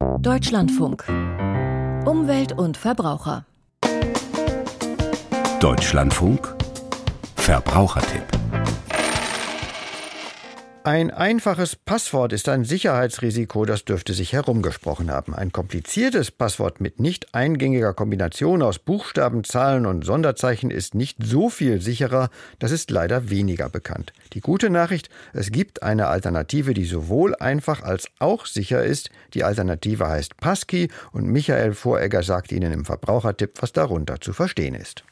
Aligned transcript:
Deutschlandfunk. 0.00 1.04
Umwelt 2.06 2.52
und 2.52 2.78
Verbraucher. 2.78 3.44
Deutschlandfunk. 5.60 6.54
Verbrauchertipp. 7.36 8.39
Ein 10.82 11.10
einfaches 11.10 11.76
Passwort 11.76 12.32
ist 12.32 12.48
ein 12.48 12.64
Sicherheitsrisiko, 12.64 13.66
das 13.66 13.84
dürfte 13.84 14.14
sich 14.14 14.32
herumgesprochen 14.32 15.10
haben. 15.10 15.34
Ein 15.34 15.52
kompliziertes 15.52 16.30
Passwort 16.30 16.80
mit 16.80 16.98
nicht 16.98 17.34
eingängiger 17.34 17.92
Kombination 17.92 18.62
aus 18.62 18.78
Buchstaben, 18.78 19.44
Zahlen 19.44 19.84
und 19.84 20.06
Sonderzeichen 20.06 20.70
ist 20.70 20.94
nicht 20.94 21.18
so 21.22 21.50
viel 21.50 21.82
sicherer, 21.82 22.30
das 22.60 22.70
ist 22.70 22.90
leider 22.90 23.28
weniger 23.28 23.68
bekannt. 23.68 24.14
Die 24.32 24.40
gute 24.40 24.70
Nachricht, 24.70 25.10
es 25.34 25.52
gibt 25.52 25.82
eine 25.82 26.06
Alternative, 26.06 26.72
die 26.72 26.86
sowohl 26.86 27.34
einfach 27.34 27.82
als 27.82 28.08
auch 28.18 28.46
sicher 28.46 28.82
ist. 28.82 29.10
Die 29.34 29.44
Alternative 29.44 30.08
heißt 30.08 30.38
Passkey 30.38 30.88
und 31.12 31.26
Michael 31.26 31.74
Voregger 31.74 32.22
sagt 32.22 32.52
Ihnen 32.52 32.72
im 32.72 32.86
Verbrauchertipp, 32.86 33.60
was 33.60 33.74
darunter 33.74 34.18
zu 34.22 34.32
verstehen 34.32 34.74
ist. 34.74 35.04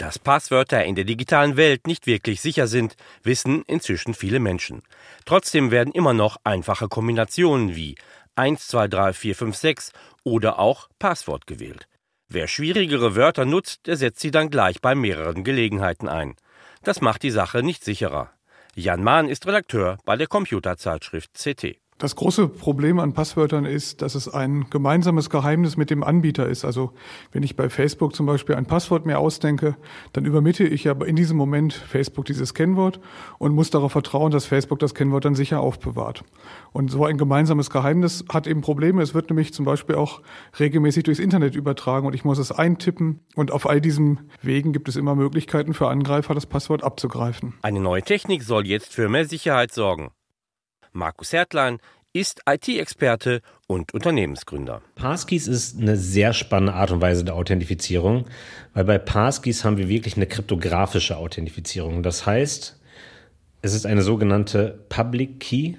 Dass 0.00 0.18
Passwörter 0.18 0.82
in 0.82 0.94
der 0.94 1.04
digitalen 1.04 1.58
Welt 1.58 1.86
nicht 1.86 2.06
wirklich 2.06 2.40
sicher 2.40 2.66
sind, 2.66 2.96
wissen 3.22 3.64
inzwischen 3.66 4.14
viele 4.14 4.40
Menschen. 4.40 4.80
Trotzdem 5.26 5.70
werden 5.70 5.92
immer 5.92 6.14
noch 6.14 6.38
einfache 6.42 6.88
Kombinationen 6.88 7.76
wie 7.76 7.96
1, 8.34 8.66
2, 8.68 8.88
3, 8.88 9.12
4, 9.12 9.34
5, 9.36 9.56
6 9.56 9.92
oder 10.24 10.58
auch 10.58 10.88
Passwort 10.98 11.46
gewählt. 11.46 11.86
Wer 12.30 12.48
schwierigere 12.48 13.14
Wörter 13.14 13.44
nutzt, 13.44 13.86
der 13.86 13.98
setzt 13.98 14.20
sie 14.20 14.30
dann 14.30 14.48
gleich 14.48 14.80
bei 14.80 14.94
mehreren 14.94 15.44
Gelegenheiten 15.44 16.08
ein. 16.08 16.34
Das 16.82 17.02
macht 17.02 17.22
die 17.22 17.30
Sache 17.30 17.62
nicht 17.62 17.84
sicherer. 17.84 18.32
Jan 18.74 19.04
Mahn 19.04 19.28
ist 19.28 19.46
Redakteur 19.46 19.98
bei 20.06 20.16
der 20.16 20.28
Computerzeitschrift 20.28 21.34
CT. 21.34 21.76
Das 22.00 22.16
große 22.16 22.48
Problem 22.48 22.98
an 22.98 23.12
Passwörtern 23.12 23.66
ist, 23.66 24.00
dass 24.00 24.14
es 24.14 24.26
ein 24.26 24.70
gemeinsames 24.70 25.28
Geheimnis 25.28 25.76
mit 25.76 25.90
dem 25.90 26.02
Anbieter 26.02 26.48
ist. 26.48 26.64
Also 26.64 26.92
wenn 27.30 27.42
ich 27.42 27.56
bei 27.56 27.68
Facebook 27.68 28.16
zum 28.16 28.24
Beispiel 28.24 28.54
ein 28.54 28.64
Passwort 28.64 29.04
mir 29.04 29.18
ausdenke, 29.18 29.76
dann 30.14 30.24
übermittle 30.24 30.66
ich 30.66 30.88
aber 30.88 31.06
in 31.06 31.14
diesem 31.14 31.36
Moment 31.36 31.74
Facebook 31.74 32.24
dieses 32.24 32.54
Kennwort 32.54 33.00
und 33.36 33.54
muss 33.54 33.68
darauf 33.68 33.92
vertrauen, 33.92 34.32
dass 34.32 34.46
Facebook 34.46 34.78
das 34.78 34.94
Kennwort 34.94 35.26
dann 35.26 35.34
sicher 35.34 35.60
aufbewahrt. 35.60 36.24
Und 36.72 36.90
so 36.90 37.04
ein 37.04 37.18
gemeinsames 37.18 37.68
Geheimnis 37.68 38.24
hat 38.32 38.46
eben 38.46 38.62
Probleme. 38.62 39.02
Es 39.02 39.12
wird 39.12 39.28
nämlich 39.28 39.52
zum 39.52 39.66
Beispiel 39.66 39.96
auch 39.96 40.22
regelmäßig 40.58 41.02
durchs 41.02 41.20
Internet 41.20 41.54
übertragen 41.54 42.06
und 42.06 42.14
ich 42.14 42.24
muss 42.24 42.38
es 42.38 42.50
eintippen. 42.50 43.20
Und 43.34 43.50
auf 43.50 43.68
all 43.68 43.82
diesen 43.82 44.30
Wegen 44.40 44.72
gibt 44.72 44.88
es 44.88 44.96
immer 44.96 45.14
Möglichkeiten 45.14 45.74
für 45.74 45.88
Angreifer, 45.88 46.32
das 46.32 46.46
Passwort 46.46 46.82
abzugreifen. 46.82 47.58
Eine 47.60 47.80
neue 47.80 48.00
Technik 48.00 48.42
soll 48.42 48.66
jetzt 48.66 48.94
für 48.94 49.10
mehr 49.10 49.26
Sicherheit 49.26 49.74
sorgen. 49.74 50.12
Markus 50.92 51.32
Hertlein 51.32 51.78
ist 52.12 52.40
IT-Experte 52.48 53.40
und 53.68 53.94
Unternehmensgründer. 53.94 54.82
Passkeys 54.96 55.46
ist 55.46 55.80
eine 55.80 55.96
sehr 55.96 56.32
spannende 56.32 56.74
Art 56.74 56.90
und 56.90 57.00
Weise 57.00 57.24
der 57.24 57.34
Authentifizierung, 57.36 58.26
weil 58.74 58.84
bei 58.84 58.98
Passkeys 58.98 59.64
haben 59.64 59.76
wir 59.76 59.88
wirklich 59.88 60.16
eine 60.16 60.26
kryptografische 60.26 61.16
Authentifizierung. 61.16 62.02
Das 62.02 62.26
heißt, 62.26 62.80
es 63.62 63.74
ist 63.74 63.86
eine 63.86 64.02
sogenannte 64.02 64.84
Public 64.88 65.38
Key 65.38 65.74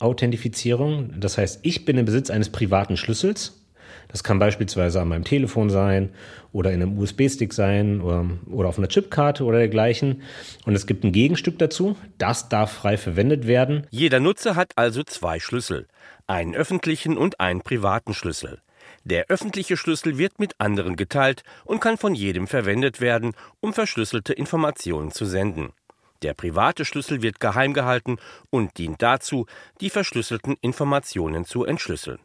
Authentifizierung. 0.00 1.20
Das 1.20 1.38
heißt, 1.38 1.60
ich 1.62 1.84
bin 1.84 1.98
im 1.98 2.04
Besitz 2.04 2.30
eines 2.30 2.50
privaten 2.50 2.96
Schlüssels 2.96 3.60
das 4.08 4.24
kann 4.24 4.38
beispielsweise 4.38 5.00
an 5.00 5.08
meinem 5.08 5.24
Telefon 5.24 5.70
sein 5.70 6.10
oder 6.52 6.72
in 6.72 6.82
einem 6.82 6.98
USB-Stick 6.98 7.52
sein 7.52 8.00
oder, 8.00 8.26
oder 8.50 8.68
auf 8.68 8.78
einer 8.78 8.88
Chipkarte 8.88 9.44
oder 9.44 9.58
dergleichen. 9.58 10.22
Und 10.64 10.74
es 10.74 10.86
gibt 10.86 11.04
ein 11.04 11.12
Gegenstück 11.12 11.58
dazu. 11.58 11.96
Das 12.18 12.48
darf 12.48 12.72
frei 12.72 12.96
verwendet 12.96 13.46
werden. 13.46 13.86
Jeder 13.90 14.20
Nutzer 14.20 14.56
hat 14.56 14.72
also 14.76 15.02
zwei 15.02 15.40
Schlüssel. 15.40 15.86
Einen 16.26 16.54
öffentlichen 16.54 17.16
und 17.16 17.40
einen 17.40 17.62
privaten 17.62 18.14
Schlüssel. 18.14 18.60
Der 19.04 19.26
öffentliche 19.28 19.76
Schlüssel 19.76 20.18
wird 20.18 20.38
mit 20.38 20.60
anderen 20.60 20.96
geteilt 20.96 21.42
und 21.64 21.80
kann 21.80 21.96
von 21.96 22.14
jedem 22.14 22.46
verwendet 22.46 23.00
werden, 23.00 23.32
um 23.60 23.72
verschlüsselte 23.72 24.32
Informationen 24.32 25.12
zu 25.12 25.24
senden. 25.24 25.70
Der 26.22 26.34
private 26.34 26.84
Schlüssel 26.84 27.22
wird 27.22 27.38
geheim 27.38 27.74
gehalten 27.74 28.16
und 28.50 28.76
dient 28.78 29.00
dazu, 29.02 29.46
die 29.80 29.88
verschlüsselten 29.88 30.56
Informationen 30.60 31.44
zu 31.44 31.64
entschlüsseln. 31.64 32.18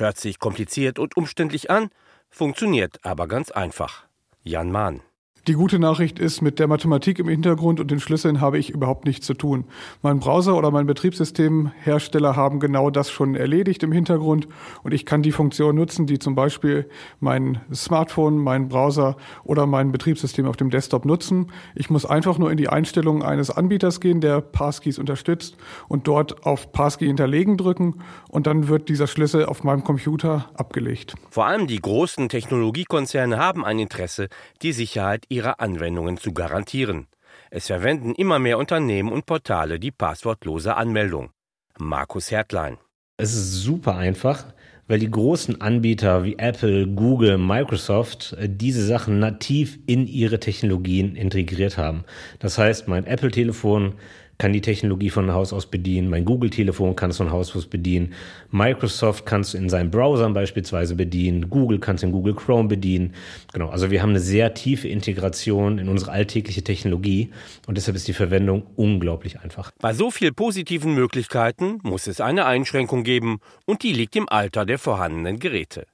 Hört 0.00 0.16
sich 0.16 0.38
kompliziert 0.38 0.98
und 0.98 1.18
umständlich 1.18 1.70
an, 1.70 1.90
funktioniert 2.30 3.04
aber 3.04 3.28
ganz 3.28 3.50
einfach. 3.50 4.06
Jan 4.42 4.72
Mahn 4.72 5.02
die 5.46 5.54
gute 5.54 5.78
Nachricht 5.78 6.18
ist, 6.18 6.42
mit 6.42 6.58
der 6.58 6.68
Mathematik 6.68 7.18
im 7.18 7.28
Hintergrund 7.28 7.80
und 7.80 7.90
den 7.90 7.98
Schlüsseln 7.98 8.40
habe 8.40 8.58
ich 8.58 8.70
überhaupt 8.70 9.06
nichts 9.06 9.26
zu 9.26 9.34
tun. 9.34 9.64
Mein 10.02 10.20
Browser 10.20 10.56
oder 10.56 10.70
mein 10.70 10.86
Betriebssystemhersteller 10.86 12.36
haben 12.36 12.60
genau 12.60 12.90
das 12.90 13.10
schon 13.10 13.34
erledigt 13.34 13.82
im 13.82 13.92
Hintergrund 13.92 14.48
und 14.82 14.92
ich 14.92 15.06
kann 15.06 15.22
die 15.22 15.32
Funktion 15.32 15.76
nutzen, 15.76 16.06
die 16.06 16.18
zum 16.18 16.34
Beispiel 16.34 16.88
mein 17.20 17.60
Smartphone, 17.72 18.38
mein 18.38 18.68
Browser 18.68 19.16
oder 19.42 19.66
mein 19.66 19.92
Betriebssystem 19.92 20.46
auf 20.46 20.56
dem 20.56 20.68
Desktop 20.68 21.06
nutzen. 21.06 21.50
Ich 21.74 21.88
muss 21.88 22.04
einfach 22.04 22.36
nur 22.36 22.50
in 22.50 22.58
die 22.58 22.68
Einstellungen 22.68 23.22
eines 23.22 23.50
Anbieters 23.50 24.00
gehen, 24.00 24.20
der 24.20 24.42
Passkeys 24.42 24.98
unterstützt 24.98 25.56
und 25.88 26.06
dort 26.06 26.44
auf 26.44 26.70
Passkey 26.72 27.06
hinterlegen 27.06 27.56
drücken 27.56 28.02
und 28.28 28.46
dann 28.46 28.68
wird 28.68 28.90
dieser 28.90 29.06
Schlüssel 29.06 29.46
auf 29.46 29.64
meinem 29.64 29.84
Computer 29.84 30.50
abgelegt. 30.54 31.14
Vor 31.30 31.46
allem 31.46 31.66
die 31.66 31.80
großen 31.80 32.28
Technologiekonzerne 32.28 33.38
haben 33.38 33.64
ein 33.64 33.78
Interesse, 33.78 34.28
die 34.60 34.72
Sicherheit 34.72 35.24
ihrer 35.30 35.60
Anwendungen 35.60 36.18
zu 36.18 36.34
garantieren. 36.34 37.06
Es 37.50 37.68
verwenden 37.68 38.14
immer 38.14 38.38
mehr 38.38 38.58
Unternehmen 38.58 39.10
und 39.10 39.26
Portale 39.26 39.80
die 39.80 39.90
passwortlose 39.90 40.76
Anmeldung. 40.76 41.30
Markus 41.78 42.30
Hertlein. 42.30 42.76
Es 43.16 43.34
ist 43.34 43.62
super 43.62 43.96
einfach, 43.96 44.46
weil 44.86 44.98
die 44.98 45.10
großen 45.10 45.60
Anbieter 45.60 46.24
wie 46.24 46.38
Apple, 46.38 46.86
Google, 46.88 47.38
Microsoft 47.38 48.34
äh, 48.38 48.48
diese 48.48 48.84
Sachen 48.84 49.18
nativ 49.18 49.78
in 49.86 50.06
ihre 50.06 50.40
Technologien 50.40 51.16
integriert 51.16 51.78
haben. 51.78 52.04
Das 52.38 52.58
heißt, 52.58 52.88
mein 52.88 53.06
Apple-Telefon 53.06 53.94
kann 54.40 54.54
die 54.54 54.62
Technologie 54.62 55.10
von 55.10 55.30
Haus 55.32 55.52
aus 55.52 55.66
bedienen. 55.66 56.08
Mein 56.08 56.24
Google-Telefon 56.24 56.96
kann 56.96 57.10
es 57.10 57.18
von 57.18 57.30
Haus 57.30 57.54
aus 57.54 57.66
bedienen. 57.66 58.14
Microsoft 58.50 59.26
kann 59.26 59.42
es 59.42 59.52
in 59.52 59.68
seinen 59.68 59.90
Browsern 59.90 60.32
beispielsweise 60.32 60.96
bedienen. 60.96 61.50
Google 61.50 61.78
kann 61.78 61.96
es 61.96 62.02
in 62.02 62.10
Google 62.10 62.34
Chrome 62.34 62.66
bedienen. 62.66 63.12
Genau, 63.52 63.68
also 63.68 63.90
wir 63.90 64.00
haben 64.00 64.10
eine 64.10 64.20
sehr 64.20 64.54
tiefe 64.54 64.88
Integration 64.88 65.78
in 65.78 65.90
unsere 65.90 66.12
alltägliche 66.12 66.64
Technologie 66.64 67.28
und 67.66 67.76
deshalb 67.76 67.96
ist 67.96 68.08
die 68.08 68.14
Verwendung 68.14 68.62
unglaublich 68.76 69.40
einfach. 69.40 69.72
Bei 69.78 69.92
so 69.92 70.10
vielen 70.10 70.34
positiven 70.34 70.94
Möglichkeiten 70.94 71.78
muss 71.82 72.06
es 72.06 72.22
eine 72.22 72.46
Einschränkung 72.46 73.04
geben 73.04 73.40
und 73.66 73.82
die 73.82 73.92
liegt 73.92 74.16
im 74.16 74.26
Alter 74.26 74.64
der 74.64 74.78
vorhandenen 74.78 75.38
Geräte. 75.38 75.86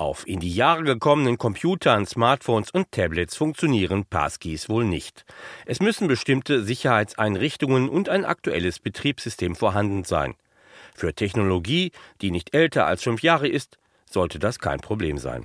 Auf 0.00 0.28
in 0.28 0.38
die 0.38 0.54
Jahre 0.54 0.84
gekommenen 0.84 1.38
Computern, 1.38 2.06
Smartphones 2.06 2.70
und 2.70 2.92
Tablets 2.92 3.34
funktionieren 3.34 4.04
Passkeys 4.04 4.68
wohl 4.68 4.84
nicht. 4.84 5.24
Es 5.66 5.80
müssen 5.80 6.06
bestimmte 6.06 6.62
Sicherheitseinrichtungen 6.62 7.88
und 7.88 8.08
ein 8.08 8.24
aktuelles 8.24 8.78
Betriebssystem 8.78 9.56
vorhanden 9.56 10.04
sein. 10.04 10.36
Für 10.94 11.14
Technologie, 11.14 11.90
die 12.22 12.30
nicht 12.30 12.54
älter 12.54 12.86
als 12.86 13.02
fünf 13.02 13.22
Jahre 13.22 13.48
ist, 13.48 13.76
sollte 14.08 14.38
das 14.38 14.60
kein 14.60 14.78
Problem 14.78 15.18
sein. 15.18 15.44